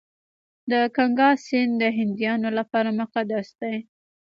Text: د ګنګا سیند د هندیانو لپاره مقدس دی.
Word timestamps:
د 0.71 0.73
ګنګا 0.95 1.29
سیند 1.45 1.73
د 1.81 1.83
هندیانو 1.97 2.49
لپاره 2.59 2.89
مقدس 3.01 3.47
دی. 3.61 3.75